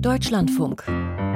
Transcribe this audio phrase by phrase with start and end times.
[0.00, 0.84] Deutschlandfunk.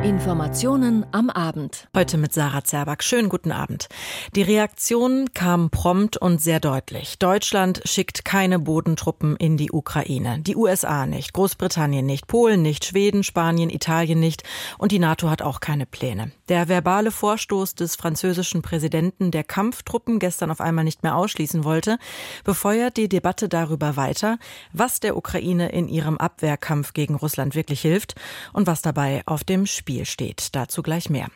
[0.03, 1.87] Informationen am Abend.
[1.97, 3.05] Heute mit Sarah Zerback.
[3.05, 3.89] Schönen guten Abend.
[4.35, 7.21] Die Reaktion kam prompt und sehr deutlich.
[7.21, 10.41] Deutschland schickt keine Bodentruppen in die Ukraine.
[10.41, 14.43] Die USA nicht, Großbritannien nicht, Polen nicht, Schweden, Spanien, Italien nicht
[14.77, 16.33] und die NATO hat auch keine Pläne.
[16.49, 21.99] Der verbale Vorstoß des französischen Präsidenten, der Kampftruppen gestern auf einmal nicht mehr ausschließen wollte,
[22.43, 24.39] befeuert die Debatte darüber weiter,
[24.73, 28.17] was der Ukraine in ihrem Abwehrkampf gegen Russland wirklich hilft
[28.53, 30.55] und was dabei auf dem Spiel Spiel steht.
[30.55, 31.29] Dazu gleich mehr.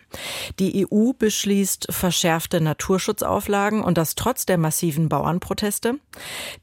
[0.58, 5.98] Die EU beschließt verschärfte Naturschutzauflagen und das trotz der massiven Bauernproteste.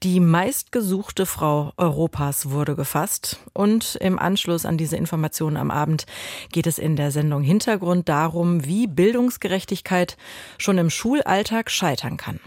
[0.01, 6.05] Die meistgesuchte Frau Europas wurde gefasst und im Anschluss an diese Informationen am Abend
[6.51, 10.17] geht es in der Sendung Hintergrund darum, wie Bildungsgerechtigkeit
[10.57, 12.39] schon im Schulalltag scheitern kann.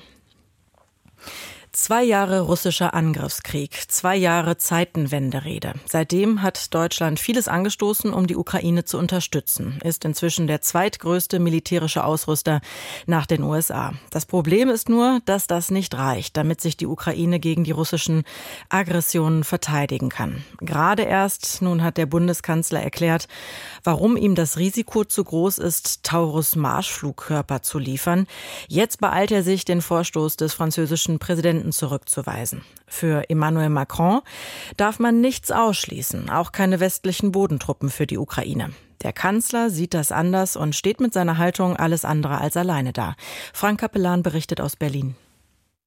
[1.77, 5.75] Zwei Jahre russischer Angriffskrieg, zwei Jahre Zeitenwenderede.
[5.85, 12.03] Seitdem hat Deutschland vieles angestoßen, um die Ukraine zu unterstützen, ist inzwischen der zweitgrößte militärische
[12.03, 12.63] Ausrüster
[13.05, 13.93] nach den USA.
[14.09, 18.25] Das Problem ist nur, dass das nicht reicht, damit sich die Ukraine gegen die russischen
[18.71, 20.47] Aggressionen verteidigen kann.
[20.63, 23.29] Gerade erst nun hat der Bundeskanzler erklärt,
[23.85, 28.27] warum ihm das Risiko zu groß ist, Taurus Marschflugkörper zu liefern.
[28.67, 32.63] Jetzt beeilt er sich, den Vorstoß des französischen Präsidenten Präsidenten zurückzuweisen.
[32.87, 34.21] Für Emmanuel Macron
[34.77, 38.71] darf man nichts ausschließen, auch keine westlichen Bodentruppen für die Ukraine.
[39.03, 43.15] Der Kanzler sieht das anders und steht mit seiner Haltung alles andere als alleine da.
[43.53, 45.17] Frank Capellan berichtet aus Berlin.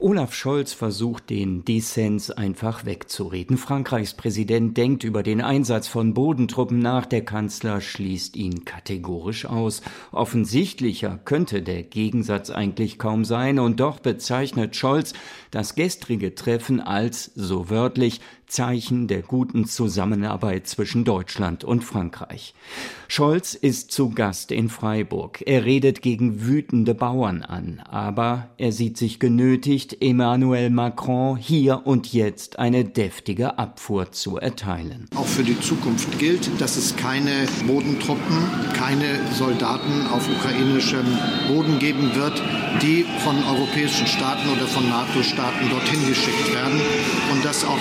[0.01, 3.57] Olaf Scholz versucht, den Dissens einfach wegzureden.
[3.57, 7.05] Frankreichs Präsident denkt über den Einsatz von Bodentruppen nach.
[7.05, 9.81] Der Kanzler schließt ihn kategorisch aus.
[10.13, 13.59] Offensichtlicher könnte der Gegensatz eigentlich kaum sein.
[13.59, 15.11] Und doch bezeichnet Scholz
[15.51, 22.53] das gestrige Treffen als, so wörtlich, Zeichen der guten Zusammenarbeit zwischen Deutschland und Frankreich.
[23.07, 25.41] Scholz ist zu Gast in Freiburg.
[25.45, 32.11] Er redet gegen wütende Bauern an, aber er sieht sich genötigt, Emmanuel Macron hier und
[32.13, 35.07] jetzt eine deftige Abfuhr zu erteilen.
[35.15, 38.37] Auch für die Zukunft gilt, dass es keine Bodentruppen,
[38.73, 41.05] keine Soldaten auf ukrainischem
[41.47, 42.41] Boden geben wird,
[42.81, 46.79] die von europäischen Staaten oder von NATO-Staaten dorthin geschickt werden
[47.31, 47.79] und dass auch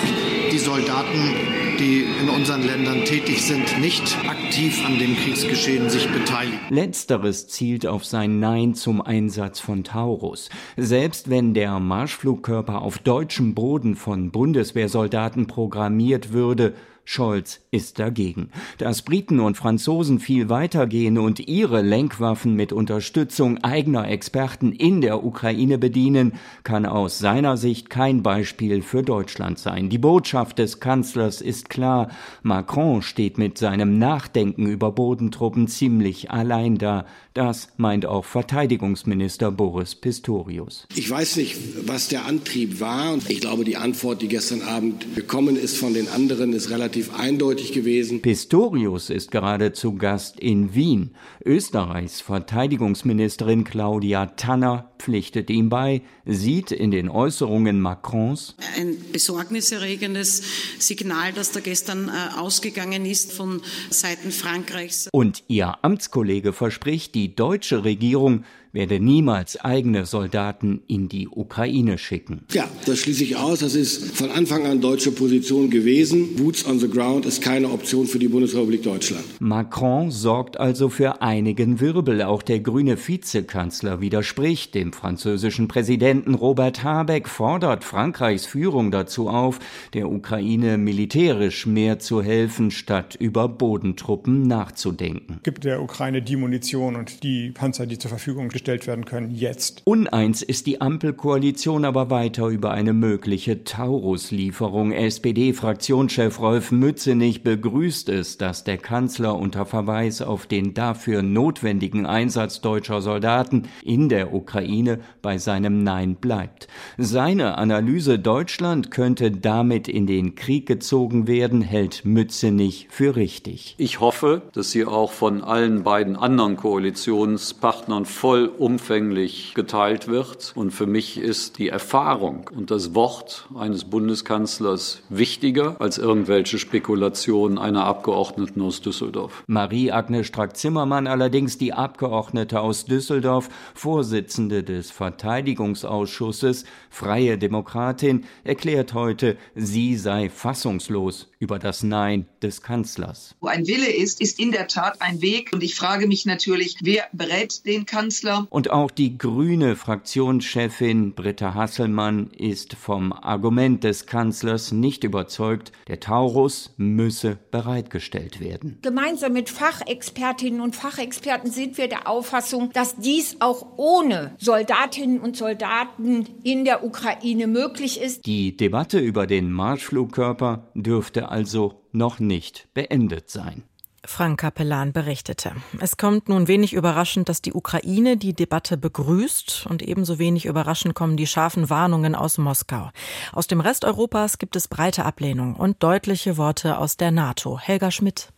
[0.50, 1.34] die die Soldaten,
[1.78, 6.58] die in unseren Ländern tätig sind, nicht aktiv an dem Kriegsgeschehen sich beteiligen.
[6.69, 10.48] Letzteres zielt auf sein Nein zum Einsatz von Taurus.
[10.76, 16.75] Selbst wenn der Marschflugkörper auf deutschem Boden von Bundeswehrsoldaten programmiert würde,
[17.10, 18.50] Scholz ist dagegen.
[18.76, 25.24] Dass Briten und Franzosen viel weitergehen und ihre Lenkwaffen mit Unterstützung eigener Experten in der
[25.24, 29.88] Ukraine bedienen, kann aus seiner Sicht kein Beispiel für Deutschland sein.
[29.88, 32.10] Die Botschaft des Kanzlers ist klar.
[32.42, 37.06] Macron steht mit seinem Nachdenken über Bodentruppen ziemlich allein da.
[37.32, 40.86] Das meint auch Verteidigungsminister Boris Pistorius.
[40.94, 43.16] Ich weiß nicht, was der Antrieb war.
[43.28, 47.14] Ich glaube, die Antwort, die gestern Abend gekommen ist von den anderen, ist relativ relativ
[47.14, 48.22] eindeutig gewesen.
[48.22, 51.10] Pistorius ist gerade zu Gast in Wien.
[51.44, 60.42] Österreichs Verteidigungsministerin Claudia Tanner pflichtet ihm bei, sieht in den Äußerungen Macrons ein besorgniserregendes
[60.78, 63.60] Signal, das da gestern äh, ausgegangen ist von
[63.91, 65.08] Seiten Frankreichs.
[65.12, 72.43] Und ihr Amtskollege verspricht, die deutsche Regierung werde niemals eigene Soldaten in die Ukraine schicken.
[72.53, 73.61] Ja, das schließe ich aus.
[73.61, 76.37] Das ist von Anfang an deutsche Position gewesen.
[76.37, 79.25] Boots on the ground ist keine Option für die Bundesrepublik Deutschland.
[79.41, 82.23] Macron sorgt also für einigen Wirbel.
[82.23, 86.35] Auch der grüne Vizekanzler widerspricht dem französischen Präsidenten.
[86.35, 89.59] Robert Habeck fordert Frankreichs Führung dazu auf,
[89.95, 95.41] der Ukraine militärisch mehr zu helfen, statt über Bodentruppen nachzudenken.
[95.43, 99.81] Gibt der Ukraine die Munition und die Panzer, die zur Verfügung gestellt werden können, jetzt.
[99.84, 104.93] Uneins ist die Ampelkoalition aber weiter über eine mögliche Taurus-Lieferung.
[104.93, 112.61] SPD-Fraktionschef Rolf Mützenich begrüßt es, dass der Kanzler unter Verweis auf den dafür notwendigen Einsatz
[112.61, 116.69] deutscher Soldaten in der Ukraine bei seinem Nein bleibt.
[116.99, 123.76] Seine Analyse Deutschland könnte damit in den Krieg gezogen werden, hält Mützenich für richtig.
[123.79, 130.53] Ich hoffe, dass Sie auch von allen beiden anderen Koalitionspartnern voll vollumfänglich geteilt wird.
[130.55, 137.59] Und für mich ist die Erfahrung und das Wort eines Bundeskanzlers wichtiger als irgendwelche Spekulationen
[137.59, 139.45] einer Abgeordneten aus Düsseldorf.
[139.47, 149.97] Marie-Agnes Strack-Zimmermann allerdings, die Abgeordnete aus Düsseldorf, Vorsitzende des Verteidigungsausschusses, freie Demokratin, erklärt heute, sie
[149.97, 153.35] sei fassungslos über das Nein des Kanzlers.
[153.41, 155.50] Wo ein Wille ist, ist in der Tat ein Weg.
[155.53, 158.38] Und ich frage mich natürlich, wer berät den Kanzler?
[158.50, 166.00] Und auch die grüne Fraktionschefin Britta Hasselmann ist vom Argument des Kanzlers nicht überzeugt, der
[166.00, 168.79] Taurus müsse bereitgestellt werden.
[168.82, 175.37] Gemeinsam mit Fachexpertinnen und Fachexperten sind wir der Auffassung, dass dies auch ohne Soldatinnen und
[175.37, 178.26] Soldaten in der Ukraine möglich ist.
[178.26, 183.64] Die Debatte über den Marschflugkörper dürfte also noch nicht beendet sein.
[184.05, 185.53] Frank Kapellan berichtete.
[185.81, 190.95] Es kommt nun wenig überraschend, dass die Ukraine die Debatte begrüßt und ebenso wenig überraschend
[190.95, 192.91] kommen die scharfen Warnungen aus Moskau.
[193.33, 197.59] Aus dem Rest Europas gibt es breite Ablehnung und deutliche Worte aus der NATO.
[197.59, 198.33] Helga Schmidt.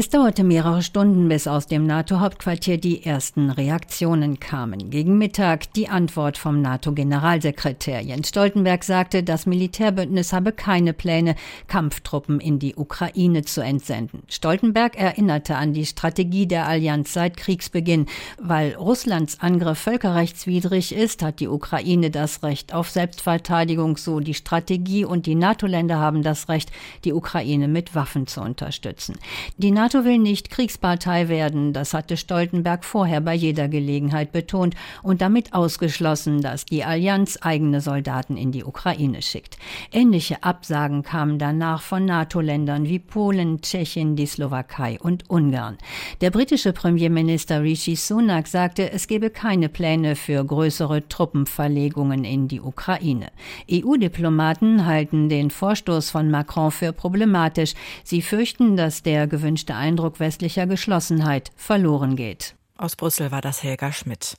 [0.00, 4.88] Es dauerte mehrere Stunden, bis aus dem NATO-Hauptquartier die ersten Reaktionen kamen.
[4.88, 8.00] Gegen Mittag die Antwort vom NATO-Generalsekretär.
[8.00, 11.34] Jens Stoltenberg sagte, das Militärbündnis habe keine Pläne,
[11.66, 14.22] Kampftruppen in die Ukraine zu entsenden.
[14.28, 18.06] Stoltenberg erinnerte an die Strategie der Allianz seit Kriegsbeginn.
[18.38, 25.04] Weil Russlands Angriff völkerrechtswidrig ist, hat die Ukraine das Recht auf Selbstverteidigung, so die Strategie,
[25.04, 26.72] und die NATO-Länder haben das Recht,
[27.04, 29.18] die Ukraine mit Waffen zu unterstützen.
[29.58, 35.20] Die NATO will nicht Kriegspartei werden, das hatte Stoltenberg vorher bei jeder Gelegenheit betont und
[35.20, 39.58] damit ausgeschlossen, dass die Allianz eigene Soldaten in die Ukraine schickt.
[39.92, 45.78] Ähnliche Absagen kamen danach von NATO-Ländern wie Polen, Tschechien, die Slowakei und Ungarn.
[46.20, 52.60] Der britische Premierminister Rishi Sunak sagte, es gebe keine Pläne für größere Truppenverlegungen in die
[52.60, 53.28] Ukraine.
[53.70, 57.74] EU-Diplomaten halten den Vorstoß von Macron für problematisch.
[58.04, 62.56] Sie fürchten, dass der gewünschte der Eindruck westlicher Geschlossenheit verloren geht.
[62.76, 64.36] Aus Brüssel war das Helga Schmidt.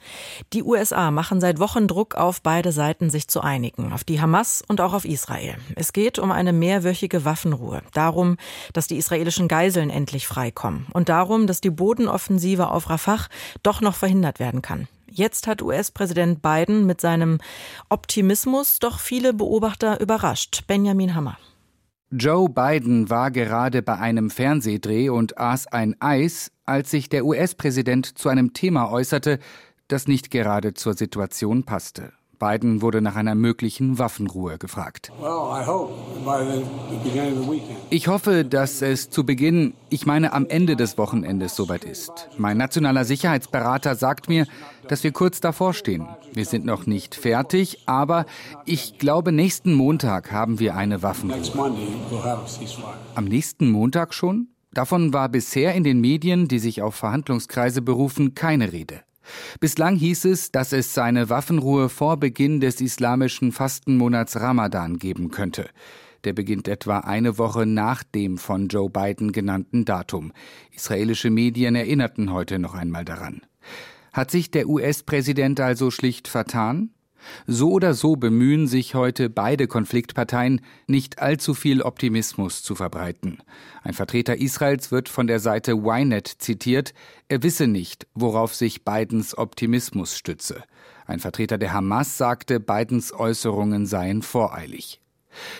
[0.51, 4.61] Die USA machen seit Wochen Druck auf beide Seiten, sich zu einigen, auf die Hamas
[4.67, 5.55] und auch auf Israel.
[5.77, 8.35] Es geht um eine mehrwöchige Waffenruhe, darum,
[8.73, 13.27] dass die israelischen Geiseln endlich freikommen und darum, dass die Bodenoffensive auf Rafah
[13.63, 14.89] doch noch verhindert werden kann.
[15.09, 17.39] Jetzt hat US-Präsident Biden mit seinem
[17.87, 20.63] Optimismus doch viele Beobachter überrascht.
[20.67, 21.37] Benjamin Hammer.
[22.13, 28.17] Joe Biden war gerade bei einem Fernsehdreh und aß ein Eis, als sich der US-Präsident
[28.17, 29.39] zu einem Thema äußerte,
[29.87, 32.11] das nicht gerade zur Situation passte.
[32.41, 35.11] Biden wurde nach einer möglichen Waffenruhe gefragt.
[37.91, 42.29] Ich hoffe, dass es zu Beginn, ich meine am Ende des Wochenendes soweit ist.
[42.38, 44.47] Mein nationaler Sicherheitsberater sagt mir,
[44.88, 46.07] dass wir kurz davor stehen.
[46.33, 48.25] Wir sind noch nicht fertig, aber
[48.65, 51.39] ich glaube, nächsten Montag haben wir eine Waffenruhe.
[53.13, 54.47] Am nächsten Montag schon?
[54.73, 59.01] Davon war bisher in den Medien, die sich auf Verhandlungskreise berufen, keine Rede.
[59.59, 65.69] Bislang hieß es, dass es seine Waffenruhe vor Beginn des islamischen Fastenmonats Ramadan geben könnte.
[66.23, 70.31] Der beginnt etwa eine Woche nach dem von Joe Biden genannten Datum.
[70.71, 73.41] Israelische Medien erinnerten heute noch einmal daran.
[74.13, 76.91] Hat sich der US-Präsident also schlicht vertan?
[77.47, 83.39] So oder so bemühen sich heute beide Konfliktparteien, nicht allzu viel Optimismus zu verbreiten.
[83.83, 86.94] Ein Vertreter Israels wird von der Seite Ynet zitiert,
[87.27, 90.63] er wisse nicht, worauf sich Bidens Optimismus stütze.
[91.06, 95.00] Ein Vertreter der Hamas sagte, Bidens Äußerungen seien voreilig.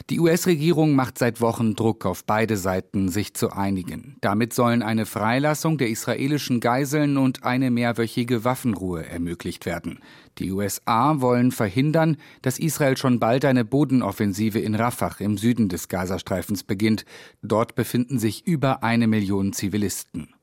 [0.10, 4.18] Die US-Regierung macht seit Wochen Druck auf beide Seiten, sich zu einigen.
[4.22, 10.00] Damit sollen eine Freilassung der israelischen Geiseln und eine mehrwöchige Waffenruhe ermöglicht werden.
[10.38, 15.88] Die USA wollen verhindern, dass Israel schon bald eine Bodenoffensive in Rafah im Süden des
[15.88, 17.06] Gazastreifens beginnt.
[17.42, 20.34] Dort befinden sich über eine Million Zivilisten.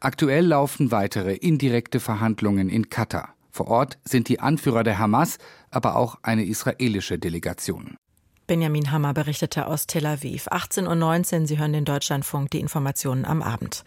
[0.00, 3.34] Aktuell laufen weitere indirekte Verhandlungen in Katar.
[3.50, 5.38] Vor Ort sind die Anführer der Hamas,
[5.70, 7.96] aber auch eine israelische Delegation.
[8.46, 10.48] Benjamin Hammer berichtete aus Tel Aviv.
[10.48, 13.84] 18.19 Uhr, Sie hören den Deutschlandfunk, die Informationen am Abend.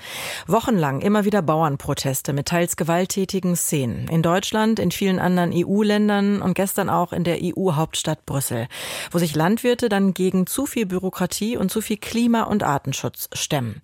[0.48, 4.08] Wochenlang immer wieder Bauernproteste mit teils gewalttätigen Szenen.
[4.08, 8.68] In Deutschland, in vielen anderen EU-Ländern und gestern auch in der EU-Hauptstadt Brüssel,
[9.12, 13.82] wo sich Landwirte dann gegen zu viel Bürokratie und zu viel Klima- und Artenschutz stemmen.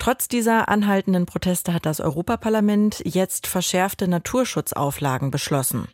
[0.00, 5.86] Trotz dieser anhaltenden Proteste hat das Europaparlament jetzt verschärfte Naturschutzauflagen beschlossen.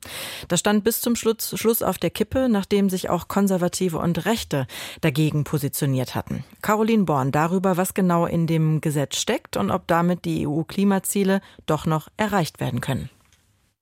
[0.49, 4.67] Das stand bis zum Schluss, Schluss auf der Kippe, nachdem sich auch konservative und Rechte
[5.01, 6.45] dagegen positioniert hatten.
[6.63, 11.87] Caroline Born darüber, was genau in dem Gesetz steckt und ob damit die EU-Klimaziele doch
[11.87, 13.11] noch erreicht werden können.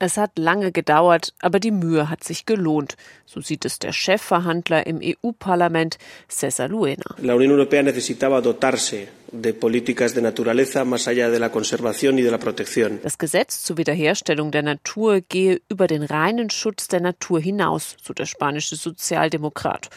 [0.02, 2.96] Es hat lange gedauert, aber die Mühe hat sich gelohnt.
[3.26, 5.98] So sieht es der Chefverhandler im EU-Parlament,
[6.30, 7.16] César Luena.
[7.18, 9.08] La Unión Europea necesitaba dotarse
[13.02, 18.12] Das Gesetz zur Wiederherstellung der Natur gehe über den reinen Schutz der Natur hinaus, so
[18.12, 19.88] der spanische Sozialdemokrat.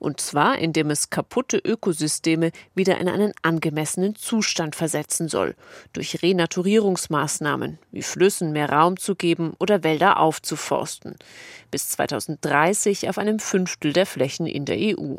[0.00, 5.54] Und zwar, indem es kaputte Ökosysteme wieder in einen angemessenen Zustand versetzen soll.
[5.92, 11.14] Durch Renaturierungsmaßnahmen, wie Flüssen mehr Raum zu geben oder Wälder aufzuforsten.
[11.70, 15.18] Bis 2030 auf einem Fünftel der Flächen in der EU.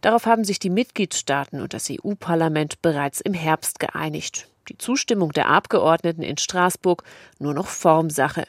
[0.00, 4.48] Darauf haben sich die Mitgliedstaaten und das EU-Parlament bereits im Herbst geeinigt.
[4.68, 7.04] Die Zustimmung der Abgeordneten in Straßburg
[7.38, 8.46] nur noch Formsache.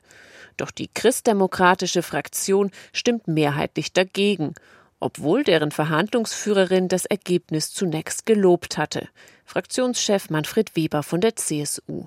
[0.57, 4.55] Doch die christdemokratische Fraktion stimmt mehrheitlich dagegen
[4.99, 9.07] obwohl deren Verhandlungsführerin das Ergebnis zunächst gelobt hatte.
[9.45, 12.05] Fraktionschef Manfred Weber von der CSU.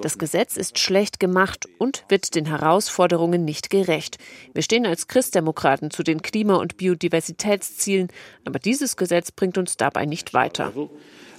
[0.00, 4.18] Das Gesetz ist schlecht gemacht und wird den Herausforderungen nicht gerecht.
[4.52, 8.08] Wir stehen als Christdemokraten zu den Klima- und Biodiversitätszielen,
[8.44, 10.72] aber dieses Gesetz bringt uns dabei nicht weiter.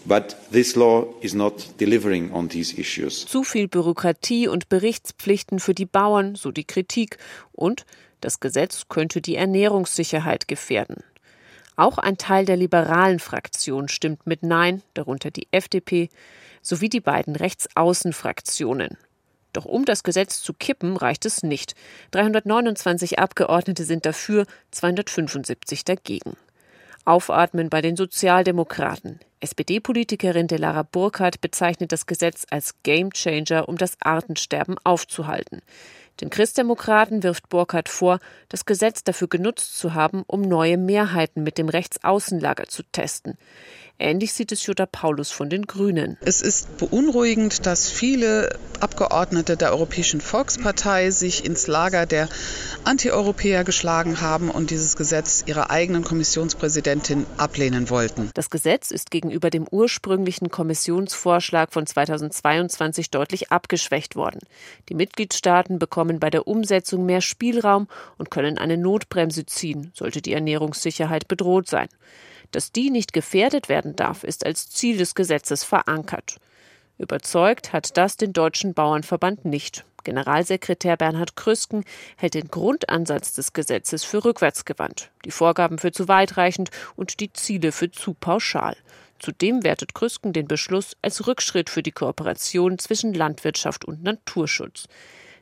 [0.05, 3.25] But this law is not delivering on these issues.
[3.25, 7.17] Zu viel Bürokratie und Berichtspflichten für die Bauern, so die Kritik.
[7.53, 7.85] Und
[8.19, 11.03] das Gesetz könnte die Ernährungssicherheit gefährden.
[11.75, 16.09] Auch ein Teil der liberalen Fraktion stimmt mit Nein, darunter die FDP,
[16.61, 18.97] sowie die beiden Rechtsaußenfraktionen.
[19.53, 21.75] Doch um das Gesetz zu kippen, reicht es nicht.
[22.11, 26.35] 329 Abgeordnete sind dafür, 275 dagegen.
[27.05, 29.19] Aufatmen bei den Sozialdemokraten.
[29.41, 35.61] SPD-Politikerin Delara Burkhardt bezeichnet das Gesetz als Gamechanger, um das Artensterben aufzuhalten.
[36.21, 41.57] Den Christdemokraten wirft Burkhardt vor, das Gesetz dafür genutzt zu haben, um neue Mehrheiten mit
[41.57, 43.37] dem Rechtsaußenlager zu testen.
[44.03, 46.17] Ähnlich sieht es Jutta Paulus von den Grünen.
[46.19, 52.27] Es ist beunruhigend, dass viele Abgeordnete der Europäischen Volkspartei sich ins Lager der
[52.83, 58.29] Antieuropäer geschlagen haben und dieses Gesetz ihrer eigenen Kommissionspräsidentin ablehnen wollten.
[58.33, 64.41] Das Gesetz ist gegenüber dem ursprünglichen Kommissionsvorschlag von 2022 deutlich abgeschwächt worden.
[64.89, 70.33] Die Mitgliedstaaten bekommen bei der Umsetzung mehr Spielraum und können eine Notbremse ziehen, sollte die
[70.33, 71.87] Ernährungssicherheit bedroht sein.
[72.53, 76.37] Dass die nicht gefährdet werden darf, ist als Ziel des Gesetzes verankert.
[76.99, 79.83] Überzeugt hat das den Deutschen Bauernverband nicht.
[80.03, 81.83] Generalsekretär Bernhard Krüsken
[82.15, 87.71] hält den Grundansatz des Gesetzes für rückwärtsgewandt, die Vorgaben für zu weitreichend und die Ziele
[87.71, 88.77] für zu pauschal.
[89.17, 94.85] Zudem wertet Krüsken den Beschluss als Rückschritt für die Kooperation zwischen Landwirtschaft und Naturschutz.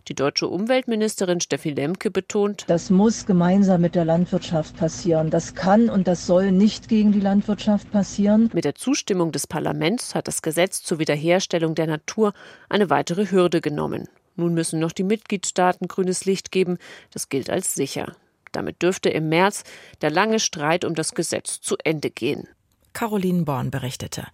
[0.07, 5.29] Die deutsche Umweltministerin Steffi Lemke betont, das muss gemeinsam mit der Landwirtschaft passieren.
[5.29, 8.49] Das kann und das soll nicht gegen die Landwirtschaft passieren.
[8.51, 12.33] Mit der Zustimmung des Parlaments hat das Gesetz zur Wiederherstellung der Natur
[12.67, 14.07] eine weitere Hürde genommen.
[14.35, 16.79] Nun müssen noch die Mitgliedstaaten grünes Licht geben.
[17.11, 18.15] Das gilt als sicher.
[18.51, 19.63] Damit dürfte im März
[20.01, 22.47] der lange Streit um das Gesetz zu Ende gehen.
[22.93, 24.27] Caroline Born berichtete.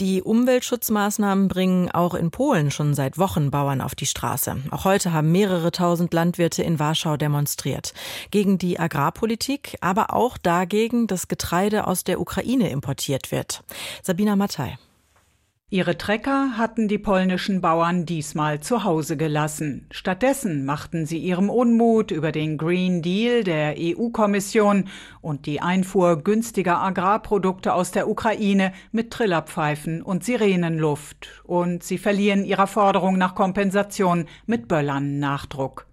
[0.00, 4.56] Die Umweltschutzmaßnahmen bringen auch in Polen schon seit Wochen Bauern auf die Straße.
[4.70, 7.94] Auch heute haben mehrere tausend Landwirte in Warschau demonstriert.
[8.30, 13.62] Gegen die Agrarpolitik, aber auch dagegen, dass Getreide aus der Ukraine importiert wird.
[14.02, 14.78] Sabina Mattei.
[15.72, 19.86] Ihre Trecker hatten die polnischen Bauern diesmal zu Hause gelassen.
[19.92, 24.88] Stattdessen machten sie ihrem Unmut über den Green Deal der EU-Kommission
[25.20, 31.28] und die Einfuhr günstiger Agrarprodukte aus der Ukraine mit Trillerpfeifen und Sirenenluft.
[31.44, 35.86] Und sie verlieren ihrer Forderung nach Kompensation mit Böllern Nachdruck.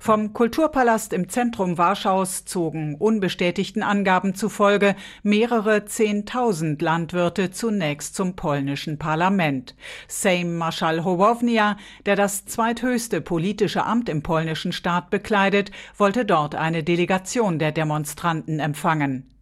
[0.00, 8.98] Vom Kulturpalast im Zentrum Warschaus zogen unbestätigten Angaben zufolge mehrere Zehntausend Landwirte zunächst zum polnischen
[8.98, 9.74] Parlament.
[10.08, 16.82] Sejm Marschall Hołownia, der das zweithöchste politische Amt im polnischen Staat bekleidet, wollte dort eine
[16.82, 19.35] Delegation der Demonstranten empfangen.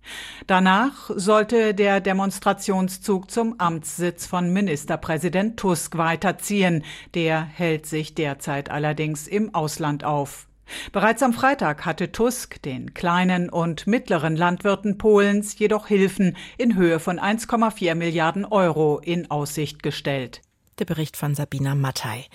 [0.47, 6.85] Danach sollte der Demonstrationszug zum Amtssitz von Ministerpräsident Tusk weiterziehen.
[7.15, 10.47] Der hält sich derzeit allerdings im Ausland auf.
[10.93, 17.01] Bereits am Freitag hatte Tusk den kleinen und mittleren Landwirten Polens jedoch Hilfen in Höhe
[17.01, 20.41] von 1,4 Milliarden Euro in Aussicht gestellt.
[20.79, 22.27] Der Bericht von Sabina Mattei.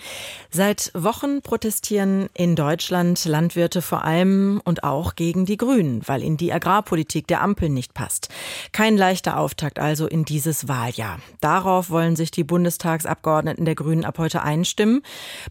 [0.50, 6.38] Seit Wochen protestieren in Deutschland Landwirte vor allem und auch gegen die Grünen, weil ihnen
[6.38, 8.30] die Agrarpolitik der Ampel nicht passt.
[8.72, 11.20] Kein leichter Auftakt also in dieses Wahljahr.
[11.40, 15.02] Darauf wollen sich die Bundestagsabgeordneten der Grünen ab heute einstimmen.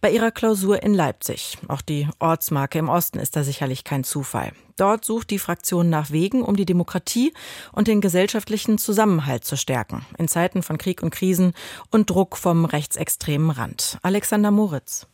[0.02, 1.58] Bei ihrer Klausur in Leipzig.
[1.68, 4.52] Auch die Ortsmarke im Osten ist da sicherlich kein Zufall.
[4.80, 7.34] Dort sucht die Fraktion nach Wegen, um die Demokratie
[7.74, 11.54] und den gesellschaftlichen Zusammenhalt zu stärken, in Zeiten von Krieg und Krisen
[11.92, 13.98] und Druck vom rechtsextremen Rand.
[14.04, 15.08] Alexander Moritz.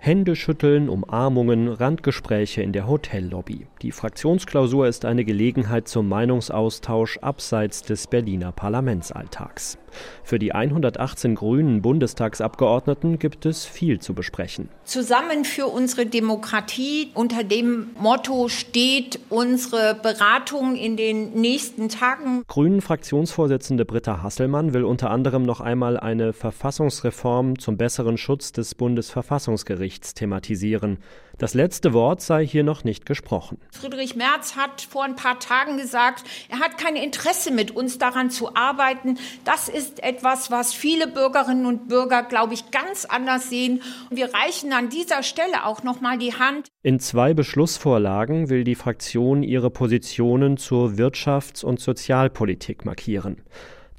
[0.00, 3.66] Händeschütteln, Umarmungen, Randgespräche in der Hotellobby.
[3.82, 9.76] Die Fraktionsklausur ist eine Gelegenheit zum Meinungsaustausch abseits des Berliner Parlamentsalltags.
[10.22, 14.68] Für die 118 grünen Bundestagsabgeordneten gibt es viel zu besprechen.
[14.84, 22.42] Zusammen für unsere Demokratie unter dem Motto steht unsere Beratung in den nächsten Tagen.
[22.46, 28.74] Grünen Fraktionsvorsitzende Britta Hasselmann will unter anderem noch einmal eine Verfassungsreform zum besseren Schutz des
[28.74, 30.98] Bundesverfassungsgerichts thematisieren.
[31.38, 33.58] Das letzte Wort sei hier noch nicht gesprochen.
[33.70, 38.30] Friedrich Merz hat vor ein paar Tagen gesagt, er hat kein Interesse mit uns daran
[38.30, 39.18] zu arbeiten.
[39.44, 43.82] Das ist etwas, was viele Bürgerinnen und Bürger, glaube ich, ganz anders sehen.
[44.10, 46.66] Wir reichen an dieser Stelle auch noch mal die Hand.
[46.82, 53.42] In zwei Beschlussvorlagen will die Fraktion ihre Positionen zur Wirtschafts- und Sozialpolitik markieren.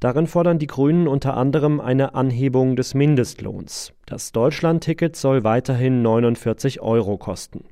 [0.00, 3.92] Darin fordern die Grünen unter anderem eine Anhebung des Mindestlohns.
[4.06, 7.64] Das Deutschlandticket soll weiterhin 49 Euro kosten.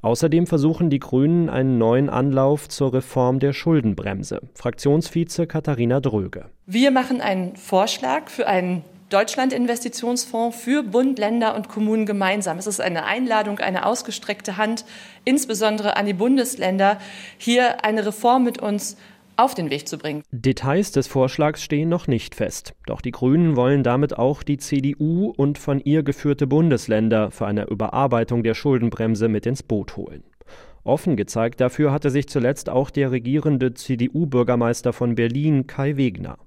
[0.00, 4.42] Außerdem versuchen die Grünen einen neuen Anlauf zur Reform der Schuldenbremse.
[4.54, 6.46] Fraktionsvize Katharina Dröge.
[6.66, 12.58] Wir machen einen Vorschlag für einen Deutschland-Investitionsfonds für Bund, Länder und Kommunen gemeinsam.
[12.58, 14.84] Es ist eine Einladung, eine ausgestreckte Hand,
[15.24, 16.98] insbesondere an die Bundesländer,
[17.38, 18.96] hier eine Reform mit uns
[19.36, 20.22] auf den Weg zu bringen.
[20.30, 22.74] Details des Vorschlags stehen noch nicht fest.
[22.86, 27.66] Doch die Grünen wollen damit auch die CDU und von ihr geführte Bundesländer für eine
[27.68, 30.22] Überarbeitung der Schuldenbremse mit ins Boot holen.
[30.84, 36.38] Offen gezeigt dafür hatte sich zuletzt auch der regierende CDU-Bürgermeister von Berlin Kai Wegner.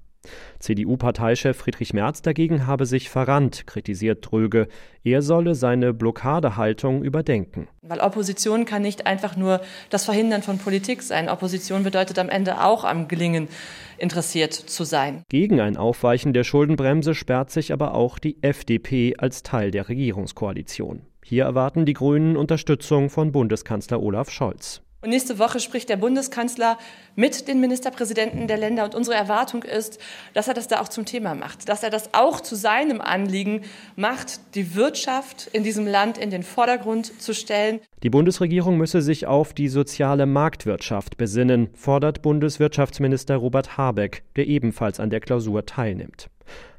[0.60, 4.68] CDU-Parteichef Friedrich Merz dagegen habe sich verrannt, kritisiert Dröge.
[5.02, 7.68] Er solle seine Blockadehaltung überdenken.
[7.82, 11.28] Weil Opposition kann nicht einfach nur das Verhindern von Politik sein.
[11.28, 13.48] Opposition bedeutet am Ende auch am Gelingen
[13.96, 15.24] interessiert zu sein.
[15.28, 21.02] Gegen ein Aufweichen der Schuldenbremse sperrt sich aber auch die FDP als Teil der Regierungskoalition.
[21.24, 24.82] Hier erwarten die Grünen Unterstützung von Bundeskanzler Olaf Scholz.
[25.02, 26.76] Und nächste Woche spricht der Bundeskanzler
[27.16, 28.84] mit den Ministerpräsidenten der Länder.
[28.84, 29.98] Und unsere Erwartung ist,
[30.34, 33.62] dass er das da auch zum Thema macht, dass er das auch zu seinem Anliegen
[33.96, 37.80] macht, die Wirtschaft in diesem Land in den Vordergrund zu stellen.
[38.02, 45.00] Die Bundesregierung müsse sich auf die soziale Marktwirtschaft besinnen, fordert Bundeswirtschaftsminister Robert Habeck, der ebenfalls
[45.00, 46.28] an der Klausur teilnimmt.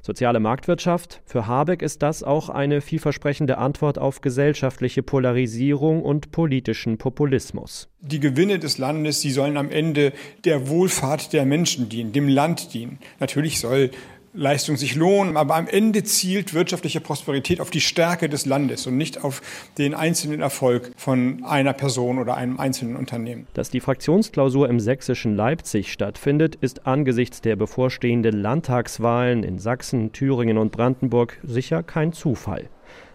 [0.02, 1.22] Soziale Marktwirtschaft.
[1.26, 7.88] Für Habeck ist das auch eine vielversprechende Antwort auf gesellschaftliche Polarisierung und politischen Populismus.
[8.00, 12.74] Die Gewinne des Landes, die sollen am Ende der Wohlfahrt der Menschen dienen, dem Land
[12.74, 12.98] dienen.
[13.20, 13.92] Natürlich soll
[14.34, 18.96] Leistung sich lohnen, aber am Ende zielt wirtschaftliche Prosperität auf die Stärke des Landes und
[18.96, 19.42] nicht auf
[19.78, 23.48] den einzelnen Erfolg von einer Person oder einem einzelnen Unternehmen.
[23.54, 30.58] Dass die Fraktionsklausur im sächsischen Leipzig stattfindet, ist angesichts der bevorstehenden Landtagswahlen in Sachsen, Thüringen
[30.58, 32.70] und Brandenburg sicher kein Zufall.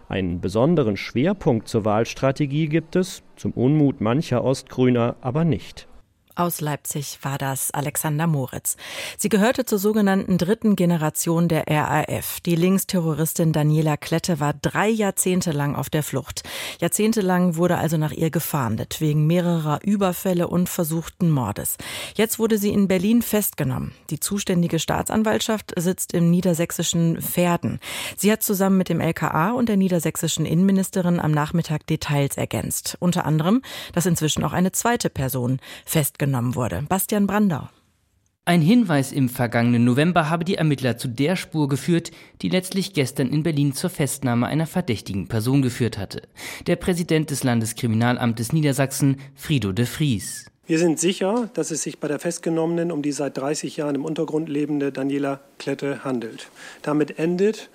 [0.09, 5.87] Einen besonderen Schwerpunkt zur Wahlstrategie gibt es, zum Unmut mancher Ostgrüner aber nicht.
[6.37, 8.77] Aus Leipzig war das Alexander Moritz.
[9.17, 12.41] Sie gehörte zur sogenannten dritten Generation der RAF.
[12.41, 16.43] Die Linksterroristin Daniela Klette war drei Jahrzehnte lang auf der Flucht.
[16.79, 21.75] Jahrzehntelang wurde also nach ihr gefahndet, wegen mehrerer Überfälle und versuchten Mordes.
[22.13, 23.93] Jetzt wurde sie in Berlin festgenommen.
[24.11, 27.79] Die zuständige Staatsanwaltschaft sitzt im niedersächsischen Pferden.
[28.15, 32.95] Sie hat zusammen mit dem LKA und der niedersächsischen Innenministerin am Nachmittag Details ergänzt.
[32.99, 36.83] Unter anderem, dass inzwischen auch eine zweite Person festgenommen genommen wurde.
[36.87, 37.69] Bastian Brandau.
[38.43, 42.11] Ein Hinweis im vergangenen November habe die Ermittler zu der Spur geführt,
[42.41, 46.21] die letztlich gestern in Berlin zur Festnahme einer verdächtigen Person geführt hatte.
[46.65, 50.45] Der Präsident des Landeskriminalamtes Niedersachsen, Frido de Vries.
[50.65, 54.05] Wir sind sicher, dass es sich bei der Festgenommenen um die seit 30 Jahren im
[54.05, 56.49] Untergrund lebende Daniela Klette handelt.
[56.81, 57.69] Damit endet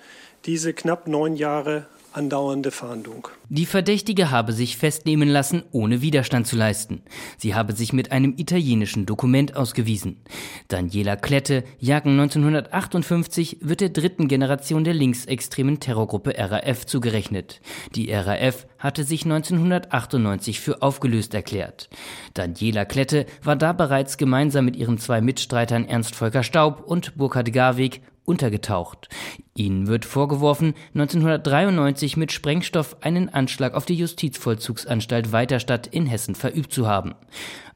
[0.45, 3.27] diese knapp neun Jahre andauernde Fahndung.
[3.49, 7.01] Die Verdächtige habe sich festnehmen lassen, ohne Widerstand zu leisten.
[7.37, 10.21] Sie habe sich mit einem italienischen Dokument ausgewiesen.
[10.67, 17.61] Daniela Klette, Jahrgang 1958, wird der dritten Generation der linksextremen Terrorgruppe RAF zugerechnet.
[17.95, 21.89] Die RAF hatte sich 1998 für aufgelöst erklärt.
[22.33, 27.53] Daniela Klette war da bereits gemeinsam mit ihren zwei Mitstreitern Ernst Volker Staub und Burkhard
[27.53, 29.09] Garweg untergetaucht.
[29.55, 36.73] Ihnen wird vorgeworfen, 1993 mit Sprengstoff einen Anschlag auf die Justizvollzugsanstalt Weiterstadt in Hessen verübt
[36.73, 37.15] zu haben.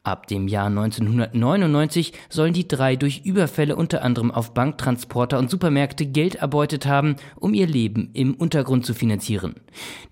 [0.08, 6.06] Ab dem Jahr 1999 sollen die drei durch Überfälle unter anderem auf Banktransporter und Supermärkte
[6.06, 9.56] Geld erbeutet haben, um ihr Leben im Untergrund zu finanzieren.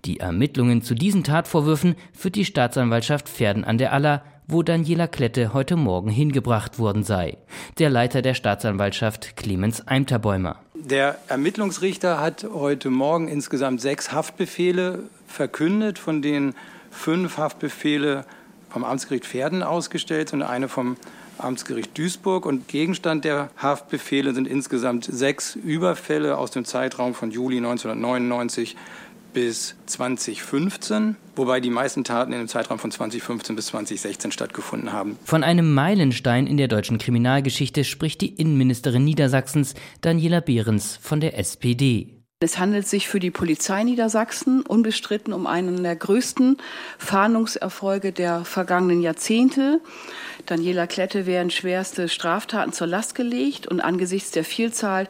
[0.04, 5.52] Die Ermittlungen zu diesen Tatvorwürfen führt die Staatsanwaltschaft Pferden an der Aller wo Daniela Klette
[5.52, 7.38] heute Morgen hingebracht worden sei.
[7.78, 10.60] Der Leiter der Staatsanwaltschaft Clemens Eimterbäumer.
[10.74, 16.54] Der Ermittlungsrichter hat heute Morgen insgesamt sechs Haftbefehle verkündet, von denen
[16.90, 18.24] fünf Haftbefehle
[18.70, 20.96] vom Amtsgericht Pferden ausgestellt und eine vom
[21.38, 22.46] Amtsgericht Duisburg.
[22.46, 28.76] Und Gegenstand der Haftbefehle sind insgesamt sechs Überfälle aus dem Zeitraum von Juli 1999
[29.36, 35.18] bis 2015, wobei die meisten Taten in dem Zeitraum von 2015 bis 2016 stattgefunden haben.
[35.26, 41.38] Von einem Meilenstein in der deutschen Kriminalgeschichte spricht die Innenministerin Niedersachsens Daniela Behrens von der
[41.38, 42.16] SPD.
[42.38, 46.58] Es handelt sich für die Polizei Niedersachsen unbestritten um einen der größten
[46.98, 49.80] Fahndungserfolge der vergangenen Jahrzehnte.
[50.44, 55.08] Daniela Klette werden schwerste Straftaten zur Last gelegt und angesichts der Vielzahl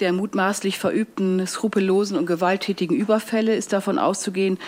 [0.00, 4.58] der mutmaßlich verübten skrupellosen und gewalttätigen Überfälle ist davon auszugehen,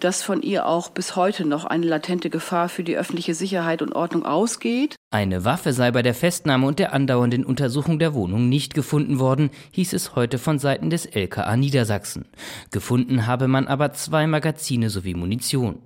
[0.00, 3.94] dass von ihr auch bis heute noch eine latente Gefahr für die öffentliche Sicherheit und
[3.94, 4.96] Ordnung ausgeht.
[5.10, 9.50] Eine Waffe sei bei der Festnahme und der andauernden Untersuchung der Wohnung nicht gefunden worden,
[9.72, 12.26] hieß es heute von Seiten des LKA Niedersachsen.
[12.70, 15.80] Gefunden habe man aber zwei Magazine sowie Munition.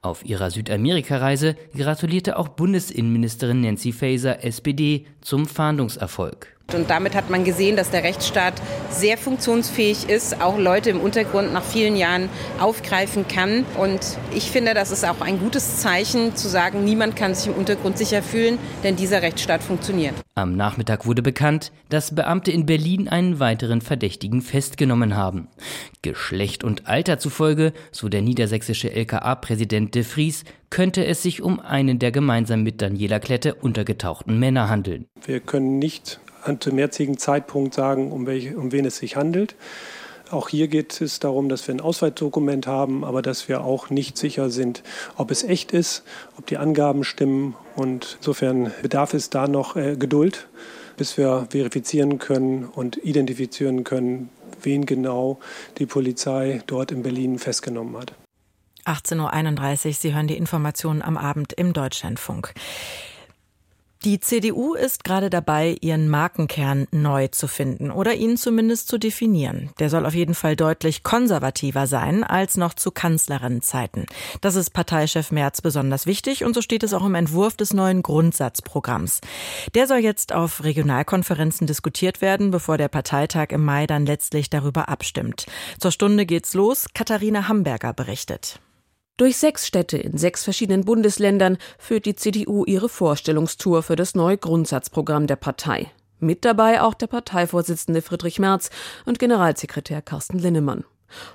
[0.00, 6.51] Auf ihrer Südamerika-Reise gratulierte auch Bundesinnenministerin Nancy Faeser, SPD, zum Fahndungserfolg.
[6.74, 8.54] Und damit hat man gesehen, dass der Rechtsstaat
[8.90, 12.28] sehr funktionsfähig ist, auch Leute im Untergrund nach vielen Jahren
[12.60, 13.64] aufgreifen kann.
[13.78, 14.00] Und
[14.34, 17.98] ich finde, das ist auch ein gutes Zeichen zu sagen, niemand kann sich im Untergrund
[17.98, 20.14] sicher fühlen, denn dieser Rechtsstaat funktioniert.
[20.34, 25.48] Am Nachmittag wurde bekannt, dass Beamte in Berlin einen weiteren Verdächtigen festgenommen haben.
[26.00, 31.98] Geschlecht und Alter zufolge, so der niedersächsische LKA-Präsident de Vries, könnte es sich um einen
[31.98, 35.06] der gemeinsam mit Daniela Klette untergetauchten Männer handeln.
[35.26, 36.18] Wir können nicht
[36.60, 39.54] zum jetzigen Zeitpunkt sagen, um, welche, um wen es sich handelt.
[40.32, 44.16] Auch hier geht es darum, dass wir ein Ausweisdokument haben, aber dass wir auch nicht
[44.16, 44.82] sicher sind,
[45.16, 46.04] ob es echt ist,
[46.38, 47.54] ob die Angaben stimmen.
[47.76, 50.48] Und insofern bedarf es da noch äh, Geduld,
[50.96, 54.30] bis wir verifizieren können und identifizieren können,
[54.62, 55.38] wen genau
[55.76, 58.14] die Polizei dort in Berlin festgenommen hat.
[58.86, 62.54] 18.31 Uhr, Sie hören die Informationen am Abend im Deutschlandfunk.
[64.04, 69.70] Die CDU ist gerade dabei, ihren Markenkern neu zu finden oder ihn zumindest zu definieren.
[69.78, 74.06] Der soll auf jeden Fall deutlich konservativer sein als noch zu Kanzlerinnenzeiten.
[74.40, 78.02] Das ist Parteichef Merz besonders wichtig und so steht es auch im Entwurf des neuen
[78.02, 79.20] Grundsatzprogramms.
[79.76, 84.88] Der soll jetzt auf Regionalkonferenzen diskutiert werden, bevor der Parteitag im Mai dann letztlich darüber
[84.88, 85.46] abstimmt.
[85.78, 86.86] Zur Stunde geht's los.
[86.92, 88.58] Katharina Hamburger berichtet.
[89.18, 94.38] Durch sechs Städte in sechs verschiedenen Bundesländern führt die CDU ihre Vorstellungstour für das neue
[94.38, 95.90] Grundsatzprogramm der Partei.
[96.18, 98.70] Mit dabei auch der Parteivorsitzende Friedrich Merz
[99.04, 100.84] und Generalsekretär Carsten Linnemann.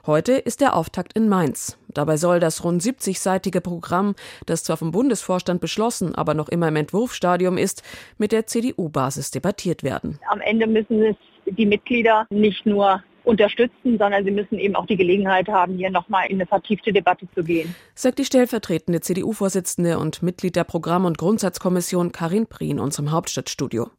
[0.07, 1.77] Heute ist der Auftakt in Mainz.
[1.89, 4.15] Dabei soll das rund 70-seitige Programm,
[4.47, 7.83] das zwar vom Bundesvorstand beschlossen, aber noch immer im Entwurfsstadium ist,
[8.17, 10.19] mit der CDU-Basis debattiert werden.
[10.29, 14.95] Am Ende müssen es die Mitglieder nicht nur unterstützen, sondern sie müssen eben auch die
[14.95, 17.75] Gelegenheit haben, hier nochmal in eine vertiefte Debatte zu gehen.
[17.93, 23.89] Sagt die stellvertretende CDU-Vorsitzende und Mitglied der Programm- und Grundsatzkommission Karin Prien unserem Hauptstadtstudio.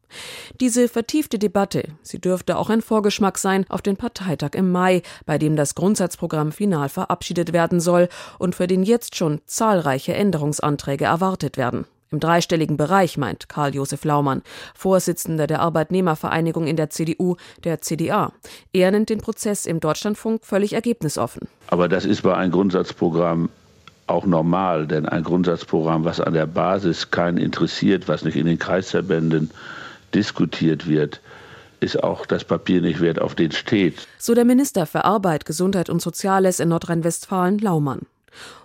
[0.59, 5.37] Diese vertiefte Debatte, sie dürfte auch ein Vorgeschmack sein auf den Parteitag im Mai, bei
[5.37, 11.57] dem das Grundsatzprogramm final verabschiedet werden soll und für den jetzt schon zahlreiche Änderungsanträge erwartet
[11.57, 11.85] werden.
[12.11, 14.41] Im dreistelligen Bereich, meint Karl-Josef Laumann,
[14.73, 18.33] Vorsitzender der Arbeitnehmervereinigung in der CDU, der CDA.
[18.73, 21.47] Er nennt den Prozess im Deutschlandfunk völlig ergebnisoffen.
[21.67, 23.49] Aber das ist bei einem Grundsatzprogramm
[24.07, 28.57] auch normal, denn ein Grundsatzprogramm, was an der Basis keinen interessiert, was nicht in den
[28.57, 29.51] Kreisverbänden
[30.15, 31.21] diskutiert wird,
[31.79, 34.07] ist auch das Papier nicht wert, auf den steht.
[34.17, 38.07] So der Minister für Arbeit, Gesundheit und Soziales in Nordrhein-Westfalen, Laumann.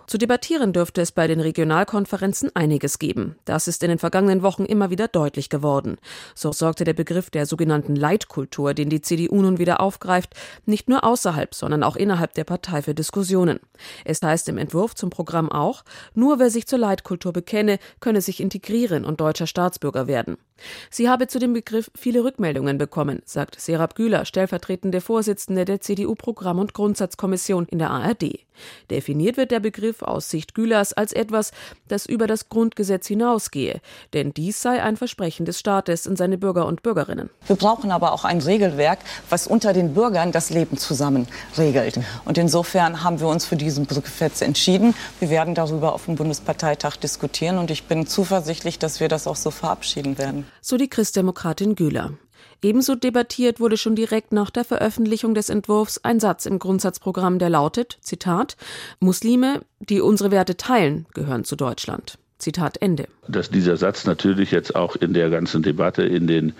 [0.07, 3.35] Zu debattieren dürfte es bei den Regionalkonferenzen einiges geben.
[3.45, 5.97] Das ist in den vergangenen Wochen immer wieder deutlich geworden.
[6.35, 11.03] So sorgte der Begriff der sogenannten Leitkultur, den die CDU nun wieder aufgreift, nicht nur
[11.03, 13.59] außerhalb, sondern auch innerhalb der Partei für Diskussionen.
[14.03, 18.39] Es heißt im Entwurf zum Programm auch, nur wer sich zur Leitkultur bekenne, könne sich
[18.39, 20.37] integrieren und deutscher Staatsbürger werden.
[20.89, 26.59] Sie habe zu dem Begriff viele Rückmeldungen bekommen, sagt Serap Güler, stellvertretende Vorsitzende der CDU-Programm-
[26.59, 28.45] und Grundsatzkommission in der ARD.
[28.89, 31.51] Definiert wird der Begriff aus Sicht Gülers als etwas,
[31.87, 33.81] das über das Grundgesetz hinausgehe,
[34.13, 37.29] denn dies sei ein Versprechen des Staates an seine Bürger und Bürgerinnen.
[37.47, 41.27] Wir brauchen aber auch ein Regelwerk, was unter den Bürgern das Leben zusammen
[41.57, 41.99] regelt.
[42.25, 43.85] Und insofern haben wir uns für diesen
[44.35, 44.93] jetzt entschieden.
[45.19, 49.35] Wir werden darüber auf dem Bundesparteitag diskutieren und ich bin zuversichtlich, dass wir das auch
[49.35, 50.45] so verabschieden werden.
[50.61, 52.11] So die Christdemokratin Güler.
[52.61, 57.49] Ebenso debattiert wurde schon direkt nach der Veröffentlichung des Entwurfs ein Satz im Grundsatzprogramm, der
[57.49, 58.57] lautet, Zitat,
[58.99, 62.17] Muslime, die unsere Werte teilen, gehören zu Deutschland.
[62.37, 63.07] Zitat Ende.
[63.27, 66.53] Dass dieser Satz natürlich jetzt auch in der ganzen Debatte in den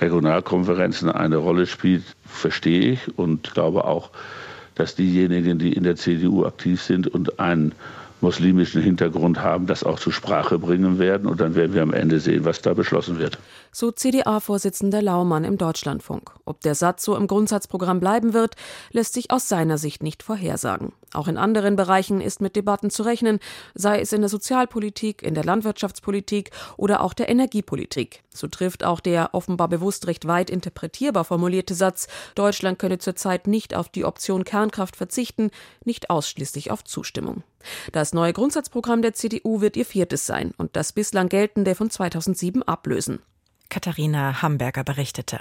[0.00, 4.10] Regionalkonferenzen eine Rolle spielt, verstehe ich und glaube auch,
[4.74, 7.72] dass diejenigen, die in der CDU aktiv sind und einen
[8.20, 11.26] muslimischen Hintergrund haben, das auch zur Sprache bringen werden.
[11.26, 13.38] Und dann werden wir am Ende sehen, was da beschlossen wird.
[13.72, 16.32] So CDA-Vorsitzender Laumann im Deutschlandfunk.
[16.44, 18.56] Ob der Satz so im Grundsatzprogramm bleiben wird,
[18.90, 20.92] lässt sich aus seiner Sicht nicht vorhersagen.
[21.12, 23.38] Auch in anderen Bereichen ist mit Debatten zu rechnen,
[23.74, 28.24] sei es in der Sozialpolitik, in der Landwirtschaftspolitik oder auch der Energiepolitik.
[28.34, 33.76] So trifft auch der offenbar bewusst recht weit interpretierbar formulierte Satz, Deutschland könne zurzeit nicht
[33.76, 35.50] auf die Option Kernkraft verzichten,
[35.84, 37.44] nicht ausschließlich auf Zustimmung.
[37.92, 42.64] Das neue Grundsatzprogramm der CDU wird ihr viertes sein und das bislang geltende von 2007
[42.64, 43.20] ablösen.
[43.70, 45.40] Katharina Hamburger berichtete.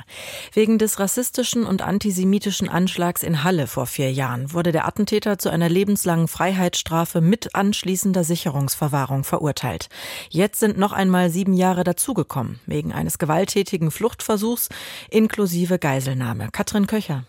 [0.53, 5.49] Wegen des rassistischen und antisemitischen Anschlags in Halle vor vier Jahren wurde der Attentäter zu
[5.49, 9.89] einer lebenslangen Freiheitsstrafe mit anschließender Sicherungsverwahrung verurteilt.
[10.29, 14.69] Jetzt sind noch einmal sieben Jahre dazugekommen, wegen eines gewalttätigen Fluchtversuchs
[15.09, 16.49] inklusive Geiselnahme.
[16.51, 17.25] Katrin Köcher.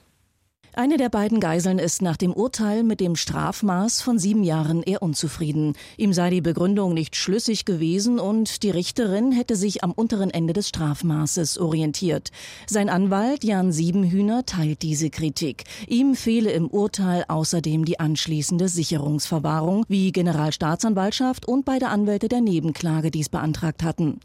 [0.73, 5.03] Eine der beiden Geiseln ist nach dem Urteil mit dem Strafmaß von sieben Jahren eher
[5.03, 5.75] unzufrieden.
[5.97, 10.53] Ihm sei die Begründung nicht schlüssig gewesen und die Richterin hätte sich am unteren Ende
[10.53, 12.31] des Strafmaßes orientiert.
[12.69, 15.65] Sein Anwalt Jan Siebenhühner teilt diese Kritik.
[15.89, 23.11] Ihm fehle im Urteil außerdem die anschließende Sicherungsverwahrung, wie Generalstaatsanwaltschaft und beide Anwälte der Nebenklage
[23.11, 24.21] dies beantragt hatten.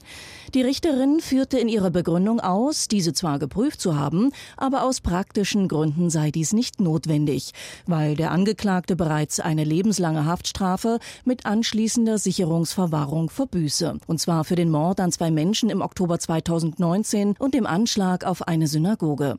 [0.53, 5.67] Die Richterin führte in ihrer Begründung aus, diese zwar geprüft zu haben, aber aus praktischen
[5.67, 7.51] Gründen sei dies nicht notwendig,
[7.87, 13.97] weil der Angeklagte bereits eine lebenslange Haftstrafe mit anschließender Sicherungsverwahrung verbüße.
[14.07, 18.47] Und zwar für den Mord an zwei Menschen im Oktober 2019 und dem Anschlag auf
[18.47, 19.37] eine Synagoge.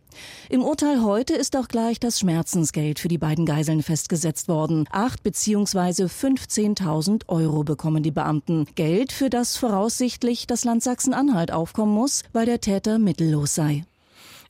[0.49, 4.87] Im Urteil heute ist auch gleich das Schmerzensgeld für die beiden Geiseln festgesetzt worden.
[4.91, 6.05] Acht bzw.
[6.05, 8.67] 15.000 Euro bekommen die Beamten.
[8.75, 13.85] Geld, für das voraussichtlich das Land Sachsen-Anhalt aufkommen muss, weil der Täter mittellos sei.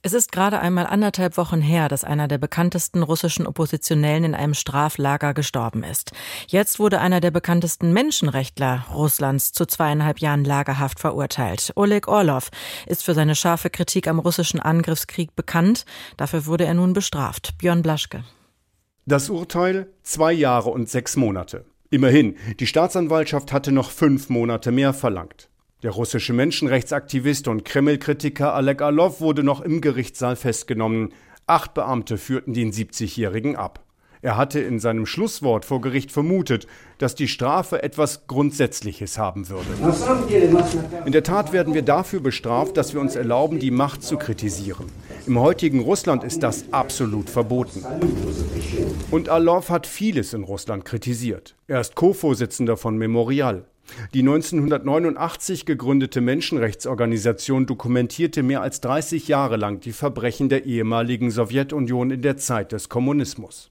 [0.06, 4.54] Es ist gerade einmal anderthalb Wochen her, dass einer der bekanntesten russischen Oppositionellen in einem
[4.54, 6.12] Straflager gestorben ist.
[6.46, 11.72] Jetzt wurde einer der bekanntesten Menschenrechtler Russlands zu zweieinhalb Jahren Lagerhaft verurteilt.
[11.74, 12.50] Oleg Orlov
[12.86, 15.84] ist für seine scharfe Kritik am russischen Angriffskrieg bekannt.
[16.16, 17.58] Dafür wurde er nun bestraft.
[17.58, 18.22] Björn Blaschke.
[19.06, 21.64] Das Urteil zwei Jahre und sechs Monate.
[21.90, 25.48] Immerhin, die Staatsanwaltschaft hatte noch fünf Monate mehr verlangt.
[25.86, 31.12] Der russische Menschenrechtsaktivist und Kreml-Kritiker Alek Alov wurde noch im Gerichtssaal festgenommen.
[31.46, 33.84] Acht Beamte führten den 70-Jährigen ab.
[34.20, 36.66] Er hatte in seinem Schlusswort vor Gericht vermutet,
[36.98, 39.68] dass die Strafe etwas Grundsätzliches haben würde.
[41.04, 44.86] In der Tat werden wir dafür bestraft, dass wir uns erlauben, die Macht zu kritisieren.
[45.28, 47.84] Im heutigen Russland ist das absolut verboten.
[49.12, 51.54] Und Alov hat vieles in Russland kritisiert.
[51.68, 53.66] Er ist Co-Vorsitzender von Memorial.
[54.14, 62.10] Die 1989 gegründete Menschenrechtsorganisation dokumentierte mehr als 30 Jahre lang die Verbrechen der ehemaligen Sowjetunion
[62.10, 63.70] in der Zeit des Kommunismus.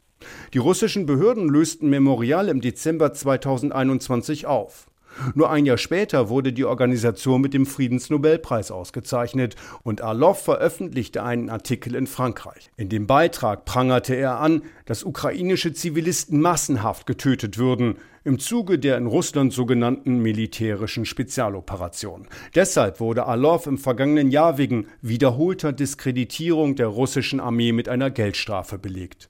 [0.53, 4.87] Die russischen Behörden lösten Memorial im Dezember 2021 auf.
[5.33, 11.49] Nur ein Jahr später wurde die Organisation mit dem Friedensnobelpreis ausgezeichnet und Arlov veröffentlichte einen
[11.49, 12.69] Artikel in Frankreich.
[12.75, 17.95] In dem Beitrag prangerte er an, dass ukrainische Zivilisten massenhaft getötet würden
[18.25, 22.27] im Zuge der in Russland sogenannten militärischen Spezialoperation.
[22.55, 28.79] Deshalb wurde Arlov im vergangenen Jahr wegen wiederholter Diskreditierung der russischen Armee mit einer Geldstrafe
[28.79, 29.29] belegt.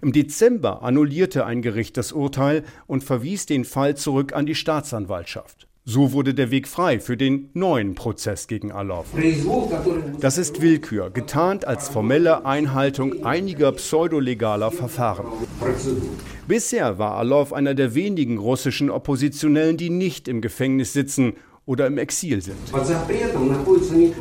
[0.00, 5.66] Im Dezember annullierte ein Gericht das Urteil und verwies den Fall zurück an die Staatsanwaltschaft.
[5.84, 9.06] So wurde der Weg frei für den neuen Prozess gegen Alov.
[10.20, 15.26] Das ist Willkür, getarnt als formelle Einhaltung einiger pseudolegaler Verfahren.
[16.48, 21.32] Bisher war Alov einer der wenigen russischen Oppositionellen, die nicht im Gefängnis sitzen
[21.66, 22.56] oder im Exil sind.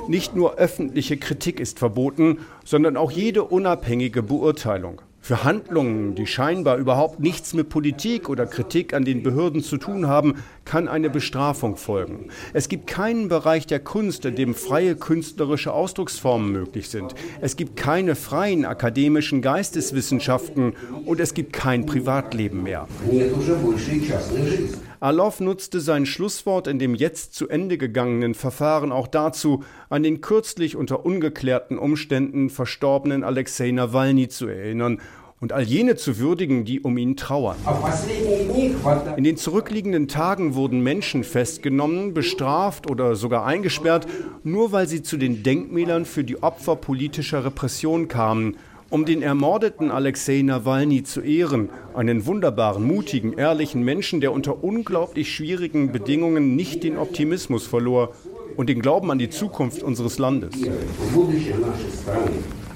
[0.07, 5.01] Nicht nur öffentliche Kritik ist verboten, sondern auch jede unabhängige Beurteilung.
[5.25, 10.07] Für Handlungen, die scheinbar überhaupt nichts mit Politik oder Kritik an den Behörden zu tun
[10.07, 10.35] haben,
[10.65, 12.29] kann eine Bestrafung folgen.
[12.53, 17.15] Es gibt keinen Bereich der Kunst, in dem freie künstlerische Ausdrucksformen möglich sind.
[17.41, 20.73] Es gibt keine freien akademischen Geisteswissenschaften
[21.05, 22.87] und es gibt kein Privatleben mehr.
[25.05, 30.19] Alov nutzte sein Schlusswort in dem jetzt zu Ende gegangenen Verfahren auch dazu, an den
[30.19, 34.99] kürzlich unter ungeklärten Umständen verstorbenen Alexei Nawalny zu erinnern
[35.39, 37.57] und all jene zu würdigen, die um ihn trauern.
[39.15, 44.07] In den zurückliegenden Tagen wurden Menschen festgenommen, bestraft oder sogar eingesperrt,
[44.43, 48.57] nur weil sie zu den Denkmälern für die Opfer politischer Repression kamen
[48.95, 55.35] Um den ermordeten Alexei Nawalny zu ehren, einen wunderbaren, mutigen, ehrlichen Menschen, der unter unglaublich
[55.35, 58.15] schwierigen Bedingungen nicht den Optimismus verlor
[58.55, 60.55] und den Glauben an die Zukunft unseres Landes.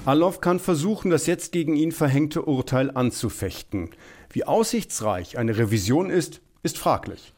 [0.04, 3.88] Alov kann versuchen, das jetzt gegen ihn verhängte Urteil anzufechten.
[4.30, 7.32] Wie aussichtsreich eine Revision ist, ist fraglich.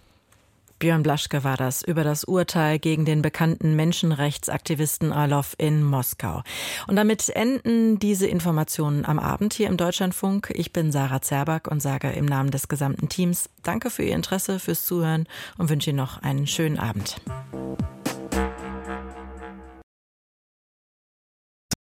[0.82, 6.42] Björn Blaschke war das über das Urteil gegen den bekannten Menschenrechtsaktivisten Orlov in Moskau.
[6.88, 10.52] Und damit enden diese Informationen am Abend hier im Deutschlandfunk.
[10.56, 14.58] Ich bin Sarah Zerback und sage im Namen des gesamten Teams Danke für Ihr Interesse,
[14.58, 17.14] fürs Zuhören und wünsche Ihnen noch einen schönen Abend.